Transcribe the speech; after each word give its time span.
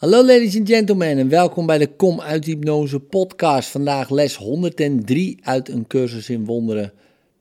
Hallo 0.00 0.24
ladies 0.24 0.56
and 0.56 0.68
gentlemen 0.68 1.18
en 1.18 1.28
welkom 1.28 1.66
bij 1.66 1.78
de 1.78 1.86
Kom 1.86 2.20
uit 2.20 2.44
Hypnose 2.44 3.00
podcast. 3.00 3.68
Vandaag 3.68 4.10
les 4.10 4.36
103 4.36 5.38
uit 5.42 5.68
een 5.68 5.86
cursus 5.86 6.28
in 6.30 6.44
wonderen. 6.44 6.92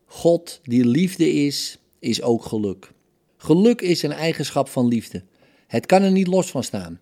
God 0.06 0.60
die 0.64 0.86
liefde 0.86 1.32
is, 1.34 1.80
is 2.00 2.22
ook 2.22 2.46
geluk. 2.46 2.92
Geluk 3.38 3.82
is 3.82 4.04
een 4.04 4.12
eigenschap 4.12 4.70
van 4.70 4.88
liefde. 4.88 5.24
Het 5.68 5.86
kan 5.86 6.02
er 6.02 6.12
niet 6.12 6.28
los 6.28 6.52
van 6.52 6.64
staan. 6.64 7.00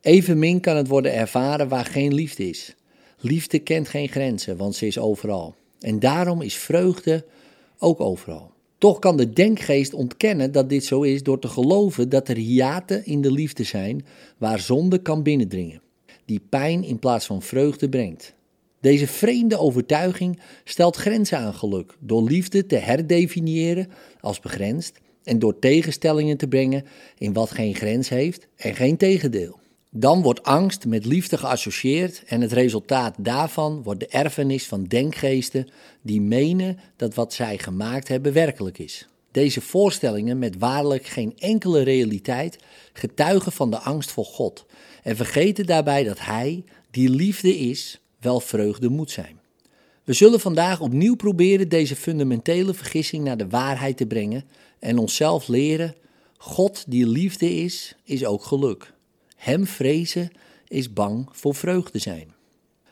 Evenmin 0.00 0.60
kan 0.60 0.76
het 0.76 0.88
worden 0.88 1.14
ervaren 1.14 1.68
waar 1.68 1.84
geen 1.84 2.14
liefde 2.14 2.48
is. 2.48 2.74
Liefde 3.18 3.58
kent 3.58 3.88
geen 3.88 4.08
grenzen, 4.08 4.56
want 4.56 4.74
ze 4.74 4.86
is 4.86 4.98
overal. 4.98 5.54
En 5.80 5.98
daarom 5.98 6.42
is 6.42 6.54
vreugde 6.54 7.24
ook 7.78 8.00
overal. 8.00 8.52
Toch 8.80 8.98
kan 8.98 9.16
de 9.16 9.32
denkgeest 9.32 9.94
ontkennen 9.94 10.52
dat 10.52 10.68
dit 10.68 10.84
zo 10.84 11.02
is 11.02 11.22
door 11.22 11.38
te 11.38 11.48
geloven 11.48 12.08
dat 12.08 12.28
er 12.28 12.36
hiaten 12.36 13.04
in 13.04 13.20
de 13.20 13.32
liefde 13.32 13.64
zijn 13.64 14.04
waar 14.38 14.58
zonde 14.58 15.02
kan 15.02 15.22
binnendringen, 15.22 15.82
die 16.24 16.40
pijn 16.48 16.84
in 16.84 16.98
plaats 16.98 17.26
van 17.26 17.42
vreugde 17.42 17.88
brengt. 17.88 18.34
Deze 18.80 19.06
vreemde 19.06 19.58
overtuiging 19.58 20.40
stelt 20.64 20.96
grenzen 20.96 21.38
aan 21.38 21.54
geluk 21.54 21.96
door 21.98 22.22
liefde 22.22 22.66
te 22.66 22.76
herdefiniëren 22.76 23.88
als 24.20 24.40
begrensd 24.40 25.00
en 25.24 25.38
door 25.38 25.58
tegenstellingen 25.58 26.36
te 26.36 26.48
brengen 26.48 26.84
in 27.18 27.32
wat 27.32 27.50
geen 27.50 27.74
grens 27.74 28.08
heeft 28.08 28.46
en 28.56 28.74
geen 28.74 28.96
tegendeel. 28.96 29.59
Dan 29.92 30.22
wordt 30.22 30.42
angst 30.42 30.86
met 30.86 31.04
liefde 31.04 31.38
geassocieerd 31.38 32.22
en 32.26 32.40
het 32.40 32.52
resultaat 32.52 33.14
daarvan 33.18 33.82
wordt 33.82 34.00
de 34.00 34.08
erfenis 34.08 34.66
van 34.66 34.84
denkgeesten 34.84 35.68
die 36.02 36.20
menen 36.20 36.78
dat 36.96 37.14
wat 37.14 37.32
zij 37.32 37.58
gemaakt 37.58 38.08
hebben 38.08 38.32
werkelijk 38.32 38.78
is. 38.78 39.08
Deze 39.30 39.60
voorstellingen 39.60 40.38
met 40.38 40.58
waarlijk 40.58 41.06
geen 41.06 41.34
enkele 41.38 41.82
realiteit 41.82 42.58
getuigen 42.92 43.52
van 43.52 43.70
de 43.70 43.78
angst 43.78 44.10
voor 44.10 44.24
God 44.24 44.66
en 45.02 45.16
vergeten 45.16 45.66
daarbij 45.66 46.04
dat 46.04 46.20
Hij, 46.20 46.64
die 46.90 47.10
liefde 47.10 47.58
is, 47.58 48.00
wel 48.20 48.40
vreugde 48.40 48.88
moet 48.88 49.10
zijn. 49.10 49.40
We 50.04 50.12
zullen 50.12 50.40
vandaag 50.40 50.80
opnieuw 50.80 51.16
proberen 51.16 51.68
deze 51.68 51.96
fundamentele 51.96 52.74
vergissing 52.74 53.24
naar 53.24 53.36
de 53.36 53.48
waarheid 53.48 53.96
te 53.96 54.06
brengen 54.06 54.44
en 54.78 54.98
onszelf 54.98 55.48
leren: 55.48 55.94
God 56.36 56.84
die 56.88 57.06
liefde 57.06 57.54
is, 57.54 57.94
is 58.04 58.24
ook 58.24 58.44
geluk. 58.44 58.92
Hem 59.40 59.66
vrezen 59.66 60.30
is 60.68 60.92
bang 60.92 61.28
voor 61.30 61.54
vreugde 61.54 61.98
zijn. 61.98 62.34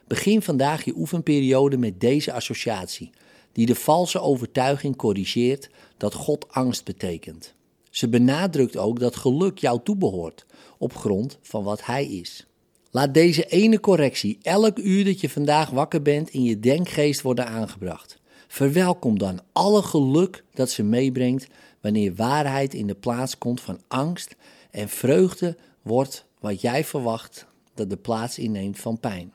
Begin 0.07 0.43
vandaag 0.43 0.85
je 0.85 0.97
oefenperiode 0.97 1.77
met 1.77 2.01
deze 2.01 2.33
associatie, 2.33 3.11
die 3.53 3.67
de 3.67 3.75
valse 3.75 4.21
overtuiging 4.21 4.97
corrigeert 4.97 5.71
dat 5.97 6.15
God 6.15 6.53
angst 6.53 6.85
betekent. 6.85 7.55
Ze 7.91 8.09
benadrukt 8.09 8.77
ook 8.77 9.01
dat 9.01 9.17
geluk 9.17 9.59
jou 9.59 9.81
toebehoort, 9.83 10.47
op 10.79 10.95
grond 10.95 11.39
van 11.43 11.65
wat 11.65 11.85
Hij 11.85 12.07
is. 12.07 12.47
Laat 12.91 13.15
deze 13.15 13.45
ene 13.45 13.81
correctie 13.81 14.39
elk 14.43 14.79
uur 14.79 15.05
dat 15.05 15.21
je 15.21 15.29
vandaag 15.29 15.71
wakker 15.71 16.03
bent 16.03 16.31
in 16.31 16.43
je 16.43 16.61
denkgeest 16.61 17.23
worden 17.23 17.47
aangebracht. 17.47 18.19
Verwelkom 18.47 19.19
dan 19.19 19.41
alle 19.53 19.83
geluk 19.83 20.45
dat 20.55 20.71
ze 20.71 20.83
meebrengt 20.83 21.47
wanneer 21.81 22.15
waarheid 22.15 22.75
in 22.75 22.87
de 22.87 22.95
plaats 22.95 23.39
komt 23.39 23.61
van 23.61 23.81
angst 23.89 24.37
en 24.71 24.89
vreugde 24.89 25.57
wordt 25.83 26.27
wat 26.41 26.61
jij 26.61 26.85
verwacht 26.85 27.47
dat 27.75 27.91
de 27.91 27.97
plaats 27.97 28.39
inneemt 28.39 28.79
van 28.79 29.01
pijn. 29.01 29.33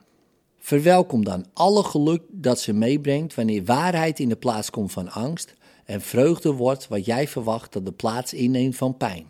Verwelkom 0.58 1.24
dan 1.24 1.46
alle 1.52 1.84
geluk 1.84 2.22
dat 2.28 2.60
ze 2.60 2.72
meebrengt 2.72 3.34
wanneer 3.34 3.64
waarheid 3.64 4.18
in 4.18 4.28
de 4.28 4.36
plaats 4.36 4.70
komt 4.70 4.92
van 4.92 5.10
angst 5.10 5.54
en 5.84 6.00
vreugde 6.00 6.52
wordt 6.52 6.88
wat 6.88 7.04
jij 7.04 7.28
verwacht 7.28 7.72
dat 7.72 7.84
de 7.84 7.92
plaats 7.92 8.32
inneemt 8.32 8.76
van 8.76 8.96
pijn. 8.96 9.26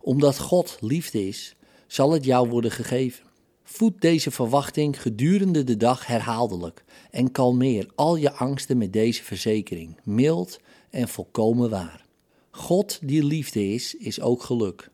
Omdat 0.00 0.38
God 0.38 0.76
liefde 0.80 1.28
is, 1.28 1.56
zal 1.86 2.12
het 2.12 2.24
jou 2.24 2.48
worden 2.48 2.70
gegeven. 2.70 3.24
Voed 3.62 4.00
deze 4.00 4.30
verwachting 4.30 5.02
gedurende 5.02 5.64
de 5.64 5.76
dag 5.76 6.06
herhaaldelijk 6.06 6.84
en 7.10 7.32
kalmeer 7.32 7.90
al 7.94 8.16
je 8.16 8.32
angsten 8.32 8.78
met 8.78 8.92
deze 8.92 9.22
verzekering, 9.22 9.96
mild 10.04 10.60
en 10.90 11.08
volkomen 11.08 11.70
waar. 11.70 12.04
God 12.50 12.98
die 13.02 13.24
liefde 13.24 13.68
is, 13.68 13.94
is 13.94 14.20
ook 14.20 14.42
geluk. 14.42 14.90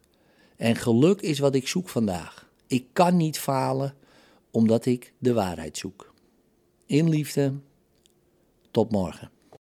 En 0.63 0.77
geluk 0.77 1.21
is 1.21 1.39
wat 1.39 1.55
ik 1.55 1.69
zoek 1.69 1.89
vandaag. 1.89 2.49
Ik 2.67 2.87
kan 2.93 3.17
niet 3.17 3.39
falen 3.39 3.95
omdat 4.51 4.87
ik 4.87 5.13
de 5.19 5.33
waarheid 5.33 5.79
zoek. 5.79 6.15
In 6.87 7.09
liefde, 7.09 7.55
tot 8.71 8.91
morgen. 8.91 9.31